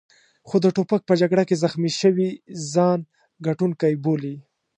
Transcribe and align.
خو 0.47 0.55
د 0.63 0.67
توپک 0.75 1.01
په 1.05 1.13
جګړه 1.21 1.43
کې 1.47 1.61
زخمي 1.63 1.91
شوي 2.01 2.29
ځان 2.71 2.99
ګټونکی 3.47 3.93
بولي. 4.03 4.35